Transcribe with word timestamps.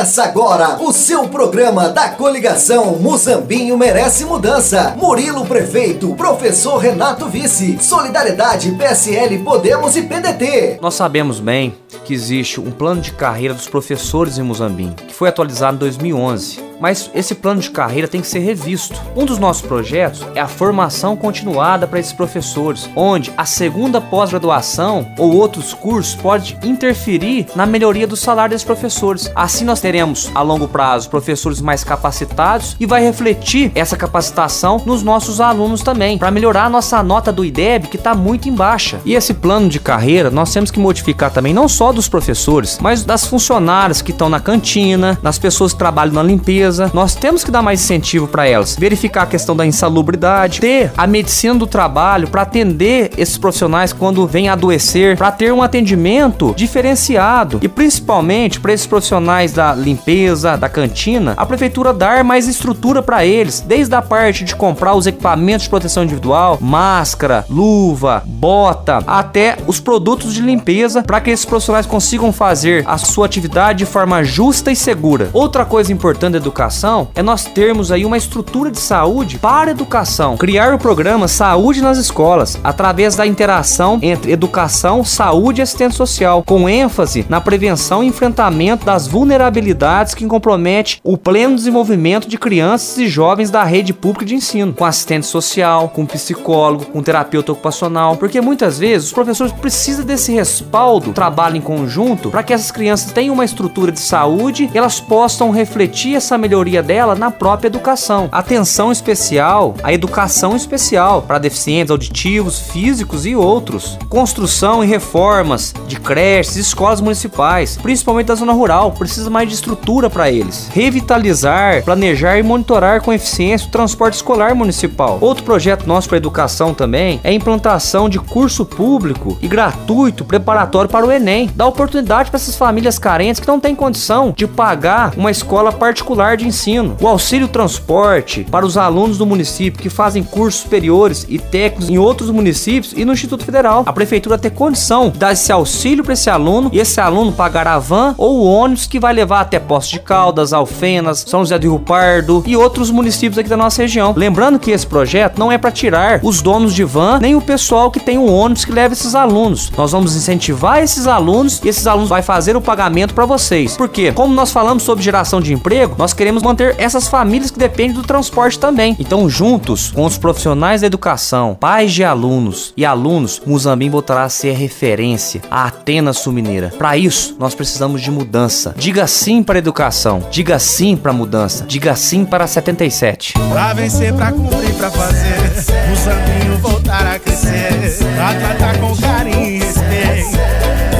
Começa 0.00 0.24
agora 0.24 0.82
o 0.82 0.94
seu 0.94 1.28
programa 1.28 1.90
da 1.90 2.08
coligação 2.08 2.96
Muzambinho 2.98 3.76
Merece 3.76 4.24
Mudança. 4.24 4.94
Murilo 4.96 5.44
Prefeito, 5.44 6.14
professor 6.14 6.78
Renato 6.78 7.28
Vice, 7.28 7.76
Solidariedade, 7.78 8.70
PSL, 8.78 9.40
Podemos 9.40 9.96
e 9.96 10.02
PDT. 10.04 10.78
Nós 10.80 10.94
sabemos 10.94 11.38
bem 11.38 11.74
que 12.06 12.14
existe 12.14 12.58
um 12.58 12.70
plano 12.70 13.02
de 13.02 13.12
carreira 13.12 13.52
dos 13.52 13.68
professores 13.68 14.38
em 14.38 14.42
Muzambinho, 14.42 14.94
que 14.94 15.12
foi 15.12 15.28
atualizado 15.28 15.76
em 15.76 15.80
2011 15.80 16.69
mas 16.80 17.10
esse 17.14 17.34
plano 17.34 17.60
de 17.60 17.70
carreira 17.70 18.08
tem 18.08 18.20
que 18.20 18.26
ser 18.26 18.40
revisto. 18.40 18.98
Um 19.14 19.26
dos 19.26 19.38
nossos 19.38 19.62
projetos 19.62 20.26
é 20.34 20.40
a 20.40 20.48
formação 20.48 21.14
continuada 21.14 21.86
para 21.86 22.00
esses 22.00 22.12
professores, 22.12 22.88
onde 22.96 23.32
a 23.36 23.44
segunda 23.44 24.00
pós-graduação 24.00 25.06
ou 25.18 25.36
outros 25.36 25.74
cursos 25.74 26.14
pode 26.14 26.58
interferir 26.62 27.46
na 27.54 27.66
melhoria 27.66 28.06
do 28.06 28.16
salário 28.16 28.50
desses 28.50 28.64
professores. 28.64 29.30
Assim 29.34 29.64
nós 29.64 29.80
teremos 29.80 30.30
a 30.34 30.42
longo 30.42 30.66
prazo 30.66 31.10
professores 31.10 31.60
mais 31.60 31.84
capacitados 31.84 32.76
e 32.80 32.86
vai 32.86 33.02
refletir 33.02 33.70
essa 33.74 33.96
capacitação 33.96 34.82
nos 34.86 35.02
nossos 35.02 35.40
alunos 35.40 35.82
também, 35.82 36.16
para 36.16 36.30
melhorar 36.30 36.64
a 36.64 36.70
nossa 36.70 37.02
nota 37.02 37.30
do 37.30 37.44
IDEB 37.44 37.88
que 37.88 37.96
está 37.96 38.14
muito 38.14 38.48
em 38.48 38.54
baixa. 38.54 39.00
E 39.04 39.14
esse 39.14 39.34
plano 39.34 39.68
de 39.68 39.78
carreira 39.78 40.30
nós 40.30 40.52
temos 40.52 40.70
que 40.70 40.80
modificar 40.80 41.30
também 41.30 41.52
não 41.52 41.68
só 41.68 41.92
dos 41.92 42.08
professores, 42.08 42.78
mas 42.80 43.04
das 43.04 43.26
funcionárias 43.26 44.00
que 44.00 44.12
estão 44.12 44.28
na 44.28 44.40
cantina, 44.40 45.18
das 45.22 45.38
pessoas 45.38 45.72
que 45.72 45.78
trabalham 45.78 46.14
na 46.14 46.22
limpeza 46.22 46.69
nós 46.92 47.14
temos 47.14 47.44
que 47.44 47.50
dar 47.50 47.62
mais 47.62 47.82
incentivo 47.82 48.28
para 48.28 48.46
elas. 48.46 48.76
Verificar 48.78 49.22
a 49.22 49.26
questão 49.26 49.56
da 49.56 49.66
insalubridade, 49.66 50.60
ter 50.60 50.92
a 50.96 51.06
medicina 51.06 51.54
do 51.54 51.66
trabalho 51.66 52.28
para 52.28 52.42
atender 52.42 53.10
esses 53.16 53.38
profissionais 53.38 53.92
quando 53.92 54.26
vêm 54.26 54.48
adoecer, 54.48 55.16
para 55.16 55.32
ter 55.32 55.52
um 55.52 55.62
atendimento 55.62 56.54
diferenciado 56.56 57.58
e 57.62 57.68
principalmente 57.68 58.60
para 58.60 58.72
esses 58.72 58.86
profissionais 58.86 59.52
da 59.52 59.74
limpeza, 59.74 60.56
da 60.56 60.68
cantina, 60.68 61.34
a 61.36 61.46
prefeitura 61.46 61.92
dar 61.92 62.22
mais 62.24 62.46
estrutura 62.46 63.02
para 63.02 63.24
eles, 63.24 63.60
desde 63.60 63.94
a 63.94 64.02
parte 64.02 64.44
de 64.44 64.54
comprar 64.54 64.94
os 64.94 65.06
equipamentos 65.06 65.64
de 65.64 65.70
proteção 65.70 66.04
individual, 66.04 66.58
máscara, 66.60 67.44
luva, 67.48 68.22
bota, 68.26 69.02
até 69.06 69.56
os 69.66 69.80
produtos 69.80 70.34
de 70.34 70.40
limpeza 70.40 71.02
para 71.02 71.20
que 71.20 71.30
esses 71.30 71.44
profissionais 71.44 71.86
consigam 71.86 72.32
fazer 72.32 72.84
a 72.86 72.98
sua 72.98 73.26
atividade 73.26 73.80
de 73.80 73.86
forma 73.86 74.22
justa 74.22 74.70
e 74.70 74.76
segura. 74.76 75.30
Outra 75.32 75.64
coisa 75.64 75.92
importante 75.92 76.32
da 76.32 76.38
educação 76.38 76.59
educação 76.60 77.08
é 77.14 77.22
nós 77.22 77.44
termos 77.44 77.90
aí 77.90 78.04
uma 78.04 78.18
estrutura 78.18 78.70
de 78.70 78.78
saúde 78.78 79.38
para 79.38 79.70
educação. 79.70 80.36
Criar 80.36 80.74
o 80.74 80.78
programa 80.78 81.26
Saúde 81.26 81.80
nas 81.80 81.96
Escolas, 81.96 82.58
através 82.62 83.16
da 83.16 83.26
interação 83.26 83.98
entre 84.02 84.30
educação, 84.30 85.02
saúde 85.02 85.60
e 85.60 85.62
assistência 85.62 85.96
social, 85.96 86.42
com 86.46 86.68
ênfase 86.68 87.24
na 87.30 87.40
prevenção 87.40 88.04
e 88.04 88.06
enfrentamento 88.06 88.84
das 88.84 89.08
vulnerabilidades 89.08 90.12
que 90.12 90.26
comprometem 90.26 90.98
o 91.02 91.16
pleno 91.16 91.56
desenvolvimento 91.56 92.28
de 92.28 92.36
crianças 92.36 92.98
e 92.98 93.08
jovens 93.08 93.50
da 93.50 93.64
rede 93.64 93.94
pública 93.94 94.26
de 94.26 94.34
ensino, 94.34 94.74
com 94.74 94.84
assistente 94.84 95.24
social, 95.24 95.88
com 95.88 96.04
psicólogo, 96.04 96.86
com 96.86 97.02
terapeuta 97.02 97.52
ocupacional, 97.52 98.16
porque 98.16 98.40
muitas 98.40 98.78
vezes 98.78 99.06
os 99.06 99.12
professores 99.14 99.52
precisam 99.52 100.04
desse 100.04 100.30
respaldo, 100.32 101.14
trabalho 101.14 101.56
em 101.56 101.62
conjunto, 101.62 102.30
para 102.30 102.42
que 102.42 102.52
essas 102.52 102.70
crianças 102.70 103.12
tenham 103.12 103.32
uma 103.32 103.46
estrutura 103.46 103.90
de 103.90 104.00
saúde 104.00 104.68
elas 104.74 105.00
possam 105.00 105.50
refletir 105.50 106.14
essa 106.14 106.36
melhoria 106.36 106.49
melhoria 106.50 106.82
dela 106.82 107.14
na 107.14 107.30
própria 107.30 107.68
educação. 107.68 108.28
Atenção 108.32 108.90
especial 108.90 109.76
à 109.84 109.92
educação 109.92 110.56
especial 110.56 111.22
para 111.22 111.38
deficientes 111.38 111.92
auditivos, 111.92 112.58
físicos 112.58 113.24
e 113.24 113.36
outros. 113.36 113.96
Construção 114.08 114.82
e 114.82 114.86
reformas 114.86 115.72
de 115.86 116.00
creches, 116.00 116.56
escolas 116.56 117.00
municipais, 117.00 117.76
principalmente 117.76 118.26
da 118.26 118.34
zona 118.34 118.52
rural, 118.52 118.90
precisa 118.90 119.30
mais 119.30 119.48
de 119.48 119.54
estrutura 119.54 120.10
para 120.10 120.28
eles. 120.28 120.68
Revitalizar, 120.72 121.84
planejar 121.84 122.36
e 122.38 122.42
monitorar 122.42 123.00
com 123.00 123.12
eficiência 123.12 123.68
o 123.68 123.70
transporte 123.70 124.14
escolar 124.14 124.52
municipal. 124.52 125.18
Outro 125.20 125.44
projeto 125.44 125.86
nosso 125.86 126.08
para 126.08 126.18
educação 126.18 126.74
também 126.74 127.20
é 127.22 127.28
a 127.28 127.32
implantação 127.32 128.08
de 128.08 128.18
curso 128.18 128.66
público 128.66 129.38
e 129.40 129.46
gratuito 129.46 130.24
preparatório 130.24 130.90
para 130.90 131.06
o 131.06 131.12
Enem. 131.12 131.48
Dá 131.54 131.64
oportunidade 131.64 132.28
para 132.28 132.38
essas 132.38 132.56
famílias 132.56 132.98
carentes 132.98 133.40
que 133.40 133.46
não 133.46 133.60
têm 133.60 133.76
condição 133.76 134.34
de 134.36 134.48
pagar 134.48 135.12
uma 135.16 135.30
escola 135.30 135.70
particular 135.70 136.39
de 136.40 136.48
ensino, 136.48 136.96
o 137.00 137.06
auxílio 137.06 137.46
transporte 137.46 138.46
para 138.50 138.66
os 138.66 138.76
alunos 138.76 139.18
do 139.18 139.26
município 139.26 139.80
que 139.80 139.90
fazem 139.90 140.22
cursos 140.22 140.62
superiores 140.62 141.26
e 141.28 141.38
técnicos 141.38 141.88
em 141.88 141.98
outros 141.98 142.30
municípios 142.30 142.92
e 142.96 143.04
no 143.04 143.12
Instituto 143.12 143.44
Federal. 143.44 143.84
A 143.86 143.92
prefeitura 143.92 144.38
ter 144.38 144.50
condição 144.50 145.10
de 145.10 145.18
dar 145.18 145.32
esse 145.32 145.52
auxílio 145.52 146.02
para 146.02 146.14
esse 146.14 146.30
aluno 146.30 146.70
e 146.72 146.78
esse 146.78 147.00
aluno 147.00 147.32
pagar 147.32 147.66
a 147.66 147.78
van 147.78 148.14
ou 148.16 148.38
o 148.38 148.44
ônibus 148.44 148.86
que 148.86 148.98
vai 148.98 149.12
levar 149.12 149.40
até 149.40 149.58
Poços 149.58 149.90
de 149.90 150.00
Caldas, 150.00 150.52
Alfenas, 150.52 151.24
São 151.26 151.40
José 151.40 151.58
do 151.58 151.68
Rio 151.68 151.78
Pardo 151.78 152.42
e 152.46 152.56
outros 152.56 152.90
municípios 152.90 153.38
aqui 153.38 153.48
da 153.48 153.56
nossa 153.56 153.82
região. 153.82 154.14
Lembrando 154.16 154.58
que 154.58 154.70
esse 154.70 154.86
projeto 154.86 155.38
não 155.38 155.52
é 155.52 155.58
para 155.58 155.70
tirar 155.70 156.20
os 156.22 156.42
donos 156.42 156.74
de 156.74 156.84
van 156.84 157.18
nem 157.20 157.34
o 157.34 157.40
pessoal 157.40 157.90
que 157.90 158.00
tem 158.00 158.18
um 158.18 158.32
ônibus 158.32 158.64
que 158.64 158.72
leva 158.72 158.94
esses 158.94 159.14
alunos. 159.14 159.70
Nós 159.76 159.92
vamos 159.92 160.16
incentivar 160.16 160.82
esses 160.82 161.06
alunos 161.06 161.60
e 161.64 161.68
esses 161.68 161.86
alunos 161.86 162.08
vai 162.08 162.22
fazer 162.22 162.56
o 162.56 162.60
pagamento 162.60 163.14
para 163.14 163.26
vocês. 163.26 163.76
Porque, 163.76 164.12
como 164.12 164.34
nós 164.34 164.50
falamos 164.50 164.82
sobre 164.82 165.04
geração 165.04 165.40
de 165.40 165.52
emprego, 165.52 165.94
nós 165.98 166.12
queremos 166.20 166.42
manter 166.42 166.74
essas 166.76 167.08
famílias 167.08 167.50
que 167.50 167.58
dependem 167.58 167.94
do 167.94 168.02
transporte 168.02 168.58
também. 168.58 168.94
Então, 169.00 169.26
juntos 169.26 169.90
com 169.90 170.04
os 170.04 170.18
profissionais 170.18 170.82
da 170.82 170.86
educação, 170.86 171.56
pais 171.58 171.94
de 171.94 172.04
alunos 172.04 172.74
e 172.76 172.84
alunos, 172.84 173.40
Muzambim 173.46 173.88
voltará 173.88 174.24
a 174.24 174.28
ser 174.28 174.52
referência 174.52 175.40
a 175.50 175.68
Atenas 175.68 176.18
Sumineira. 176.18 176.74
Para 176.76 176.94
isso, 176.94 177.34
nós 177.38 177.54
precisamos 177.54 178.02
de 178.02 178.10
mudança. 178.10 178.74
Diga 178.76 179.06
sim 179.06 179.42
para 179.42 179.56
a 179.56 179.60
educação, 179.60 180.22
diga 180.30 180.58
sim 180.58 180.94
para 180.94 181.10
a 181.10 181.14
mudança, 181.14 181.64
diga 181.66 181.96
sim 181.96 182.26
para 182.26 182.46
77. 182.46 183.32
Pra 183.50 183.72
vencer, 183.72 184.12
cumprir, 184.12 184.74
fazer, 184.74 186.58
voltar 186.60 187.14
a 187.14 187.18
crescer, 187.18 187.96
tratar 188.40 188.78
com 188.78 188.94
carinho 188.94 189.56
e 189.56 189.58
respeito, 189.58 190.38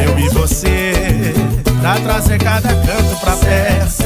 eu 0.02 0.18
e 0.18 0.28
você, 0.30 1.34
trazer 2.02 2.38
cada 2.38 2.68
canto 2.68 3.20
pé 3.44 3.99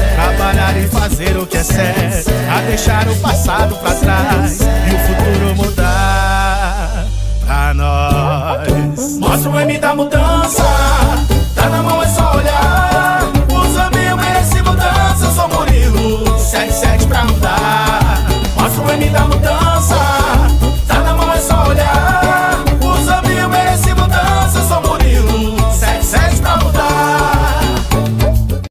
17 1.67 2.29
A 2.49 2.61
deixar 2.61 3.07
o 3.07 3.15
passado 3.17 3.75
pra 3.77 3.91
trás 3.95 4.59
E 4.61 4.95
o 4.95 4.99
futuro 4.99 5.55
mudar 5.55 7.05
pra 7.45 7.73
nós. 7.73 9.17
Mostra 9.19 9.51
o 9.51 9.59
M 9.59 9.77
da 9.77 9.95
mudança. 9.95 10.63